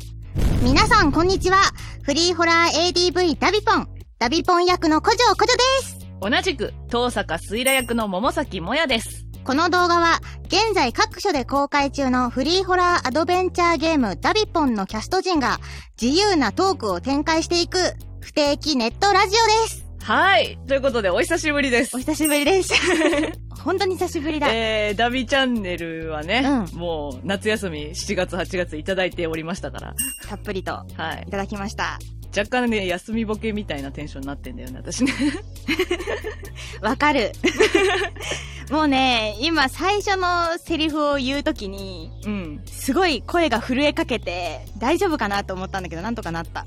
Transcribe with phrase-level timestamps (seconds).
[0.57, 1.57] ポン皆さん、こんにちは。
[2.01, 3.87] フリーホラー ADV ダビポン。
[4.17, 5.99] ダビポン役の古城古女です。
[6.21, 9.22] 同じく、東坂すいら役の桃崎もやです。
[9.43, 15.59] この動画は、現在各所で公開中のフリーホラーアドベンチャーゲームダビポンのキャスト陣が、
[16.01, 17.77] 自由なトークを展開していく、
[18.21, 19.85] 不定期ネットラジオです。
[20.01, 20.57] はい。
[20.65, 21.99] ということで、お久しぶりですお。
[21.99, 22.73] 久しぶりです。
[23.63, 24.47] 本当に久しぶりだ。
[24.51, 29.93] えー、ダビチャンネルはね、うもう夏休み7月8月いただいておりましたから、
[30.25, 30.85] たっぷりとは
[31.19, 31.31] いい。
[31.31, 31.99] ただきました。
[32.35, 35.13] 若干ね、休みボケみたいなテンションになってんだよね、私ね。
[36.81, 37.31] わかる。
[38.73, 42.61] もうね、今最初のセリフを言うときに、うん。
[42.65, 46.65] すごい声が震えかけて、大丈夫かなと思ったんだけど、なんとかなった。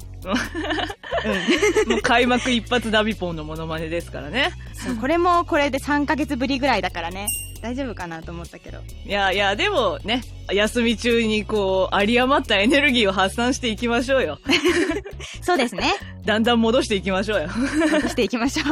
[1.89, 4.53] もう開幕一発ダビポンのモノマネですからね。
[4.75, 7.27] そう、これもこれで3ヶ月ぶりぐらいだからね。
[7.61, 8.79] 大丈夫かなと思ったけど。
[9.05, 14.39] いやいや、でもね、休み中にこう、有り余ったエネルギーを発散していきましょうよ。
[15.43, 15.95] そうですね。
[16.25, 17.49] だんだん戻していきましょうよ。
[17.91, 18.67] 戻していきましょう。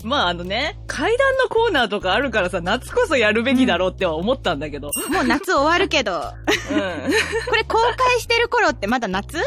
[0.04, 4.90] まああのね、階段のコーナーとかあるからさ、夏こそやるべきだろうっては思ったんだけど。
[5.10, 6.22] もう夏終わるけど、う
[7.48, 9.38] これ公開してる頃ってまだ夏？
[9.38, 9.40] ん。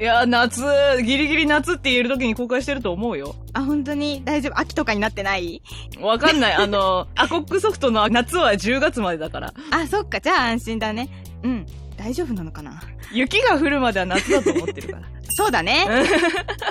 [0.00, 0.62] いや、夏、
[1.02, 3.34] ギリギリ夏って言える時に公開してると思うよ。
[3.52, 4.22] あ、本当に？
[4.24, 4.60] 大丈夫？
[4.60, 5.60] 秋とかになってない？
[6.00, 6.52] わかんない。
[6.52, 9.52] あの、 アコックソフトの夏は10月までだから。
[9.72, 11.08] あ、そっか、じゃあ安心だね。
[11.42, 11.66] うん。
[11.96, 12.80] 大丈夫なのかな？
[13.12, 15.17] 雪が降るまでは夏だと思ってるから。
[15.38, 15.86] そうだね。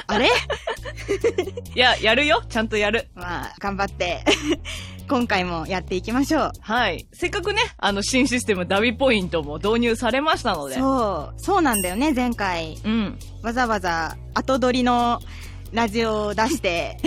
[0.07, 0.27] あれ？
[1.73, 2.43] いや、やるよ。
[2.49, 3.07] ちゃんとやる。
[3.15, 4.25] まあ、頑張って、
[5.07, 6.51] 今回もやっていきましょう。
[6.59, 7.07] はい。
[7.13, 10.75] せっかくね、あの、新システムダビポイントも導入されましたので。
[10.75, 12.77] そう、そうなんだよね、前回。
[12.83, 13.17] うん。
[13.41, 15.21] わざわざ後撮りの
[15.71, 16.97] ラジオを出して、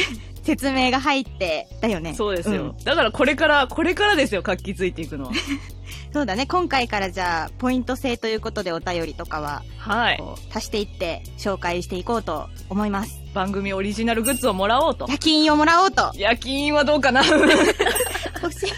[0.50, 2.12] 説明が入って、だよね。
[2.14, 2.64] そうですよ。
[2.64, 5.32] んだからこれから、これからですよ、活気ついていくのは。
[6.12, 10.20] そうだね、今回からじゃあ、ポイント制ということでお便りとかは、はい。
[10.52, 13.20] 足していって紹介していこうと思います。
[13.32, 15.06] 番組オリジナルグッズをもらおうと。
[15.08, 16.10] 夜勤をもらおうと。
[16.16, 17.22] 夜勤はどうかな？
[18.42, 18.72] 欲しい。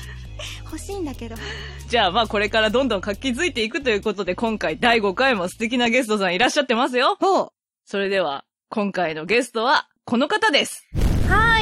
[0.65, 1.37] 欲しいんだけど。
[1.89, 7.17] じゃあまあこれからどんどん活気づいていくということで今回第5回も素敵なゲストさんいらっしゃってますよ。
[7.19, 7.49] ほう。
[7.87, 10.87] それでは今回のゲストはこの方です。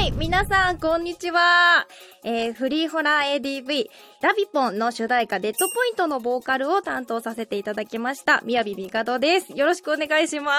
[0.01, 1.85] はい、皆さん、こんにちは。
[2.23, 3.87] えー、フリーホラー ADV、
[4.19, 9.53] ダビポンの主題歌、デッドポイントのボーカルを担当させていただきました、みやびみかどです。
[9.53, 10.51] よろしくお願いしま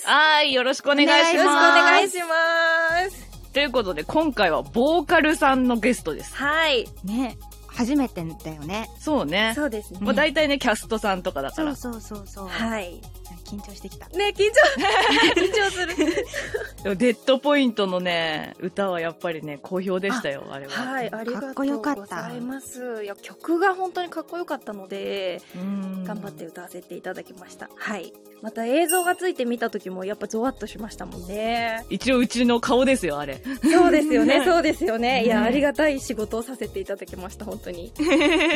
[0.00, 0.04] す。
[0.04, 1.36] はい、よろしくお願いします。
[1.36, 3.52] よろしくお願いします。
[3.52, 6.34] ということで今回はボーカルさんのゲストです。
[6.34, 6.88] はい。
[7.04, 7.38] ね。
[7.68, 8.90] 初めてだよね。
[8.98, 9.52] そうね。
[9.54, 10.00] そうですね。
[10.00, 11.76] もう大体ね、キャストさんとかだから。
[11.76, 12.48] そうそうそう。
[12.48, 13.00] はい。
[13.48, 14.06] 緊張してきた。
[14.08, 15.96] ね、緊張、緊張する。
[16.84, 20.72] でもデッドポイントのね、歌はやっぱりね、好評でしたよ、あれは。
[20.72, 23.02] はい、ありがかっこよとうごかったざいます。
[23.02, 27.68] いや、曲が本当にかっこよかったので、うん頑張って歌わせていただきました。
[27.74, 28.12] はい。
[28.40, 31.84] また映像がついて見た時もやっぱゾワッとしましたもんね。
[31.90, 33.42] 一応うちの顔ですよ、あれ。
[33.62, 35.24] そうですよね、 そうですよね。
[35.24, 37.92] いや、ねありがたい仕事をさせていただきました、本当に。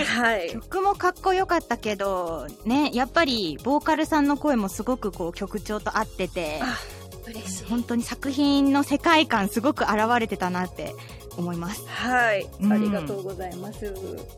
[0.06, 0.50] はい。
[0.50, 6.78] 曲もかっこよかったけど、ね、やっぱり、ボーカルさんの声もすごくこう曲調と合ってて、あ
[7.26, 7.65] 嬉しい。
[7.65, 10.94] 本当に作品の世界観すごく現れてたなって
[11.37, 11.87] 思います。
[11.87, 12.47] はい。
[12.60, 13.93] うんありがとうございます。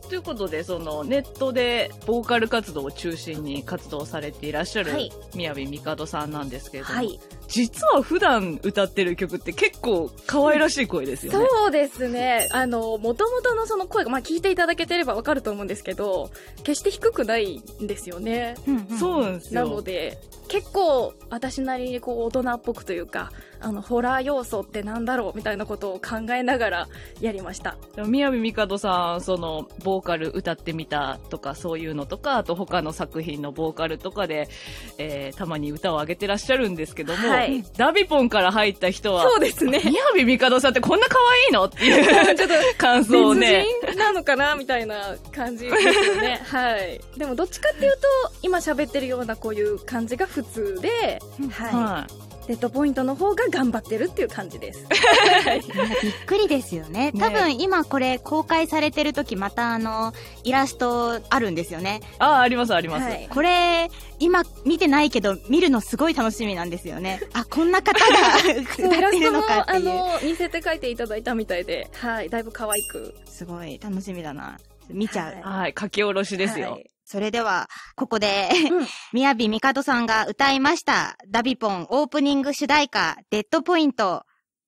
[0.07, 7.19] ということで、そのネットでボーカル活動を中心に活動されていらっしゃるはい宮部みかどさんなんですけれども、はい。
[7.47, 11.47] 実は普段歌ってる曲って結構可愛らしい声ですよね。
[11.49, 12.47] そうですね。
[12.51, 16.31] あの、元々のその声が、まあ聞いていただけてればわかると思うんですけど、
[16.63, 18.55] 決して低くないんですよね。
[18.99, 19.69] そうなんですなよ。
[19.69, 20.17] ので、
[20.47, 26.87] 結構私なりにこう大人っぽくというか、あの、ホラー要素ってなんだろうみたいなことを考えながら
[27.19, 27.77] やりました。
[27.95, 34.49] でも宮部みかどさん、その、ボーカル歌ってみたとか、そういうのとか、あと他の作品のボーカルとかで、
[34.97, 37.34] えー、たまに歌を上げてらっしゃるんですけども、はい
[37.77, 39.81] ダビポンから入った人は、そうですね。
[39.85, 41.65] 宮部みかどさんってこんな可愛いの？
[41.65, 42.05] っていう
[42.35, 44.55] ちょっと、感想をね、別人なのかな？
[44.55, 46.41] みたいな感じですよね。
[46.47, 46.99] はい。
[47.17, 47.99] でもどっちかっていうと、
[48.41, 51.19] 今喋ってるようなこういう感じが普通で、
[51.51, 51.67] は。
[51.67, 54.85] はいデッドポイントの方が頑張ってるっていう感じです。
[56.03, 57.11] びっくりですよね。
[57.17, 60.13] 多分今これ公開されてる時またあの、
[60.43, 62.01] イラストあるんですよね。
[62.19, 63.05] ああ、あります、あります。
[63.05, 63.89] はいこれ、
[64.19, 67.21] 今見てないけど見るのすごい楽しみなんですよね。
[67.33, 68.05] あ、こんな方が
[68.37, 69.83] 歌ってるのラストも、あかっていう。
[69.85, 72.29] の、見せて書いていただいたみたいで、はい。
[72.29, 73.15] だいぶ可愛く。
[73.25, 74.57] すごい楽しみだな。
[74.89, 75.33] 見ちゃう。
[75.33, 76.73] はいはい、書き下ろしですよ。
[76.73, 78.87] はいそれでは、ここで、うん。
[79.13, 84.23] みやびみかどさんが歌いました、ダビポンオープニング主題歌、デッドポイント、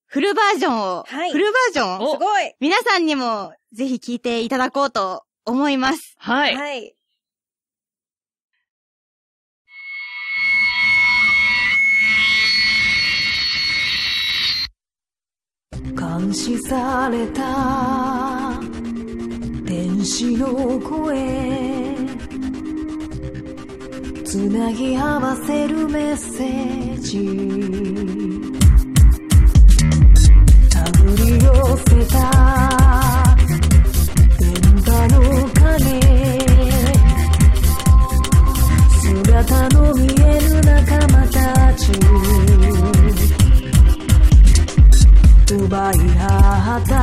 [0.05, 1.31] フルバージョンを、はい。
[1.31, 1.99] フルバージョン？
[1.99, 2.13] お。
[2.13, 2.53] すごい。
[2.61, 6.15] 皆さんにもぜひ聴いていただこうと思います。
[6.17, 6.55] はい。
[6.55, 6.93] はい。
[15.97, 18.59] 監視された
[19.65, 21.96] 天使の声
[24.37, 27.17] つなぎ合わせるメッセージ
[30.69, 32.15] 手繰り寄せた
[34.37, 34.45] 電
[34.83, 35.17] 波の
[35.49, 35.65] 影
[39.01, 41.89] 姿の見える仲間たち
[45.51, 46.93] 奪い合った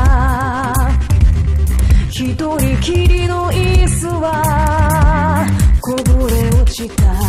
[2.10, 5.44] 一人きりの椅子は
[5.86, 7.23] こぼれ落ちた。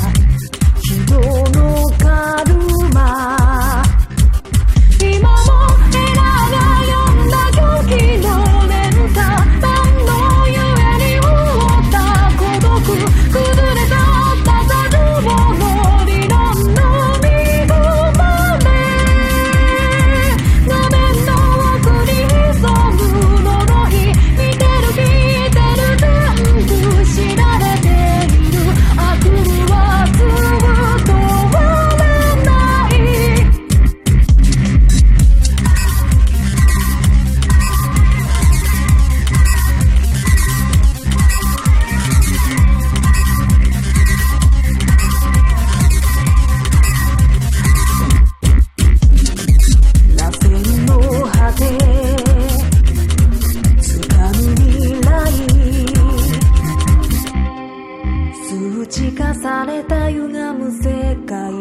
[58.95, 61.51] 数値化された歪む世界。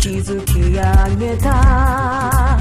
[0.00, 2.58] 築き上げた。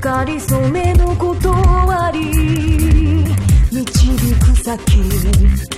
[0.00, 2.18] かりそめの断り。
[3.70, 5.73] 導く先。